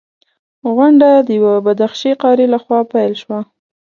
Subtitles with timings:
[0.73, 3.39] غونډه د یوه بدخشي قاري لخوا پیل شوه.